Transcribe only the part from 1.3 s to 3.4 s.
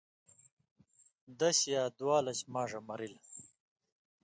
دَش یا دُوَالَش ماݜہ مرِلہۡ۔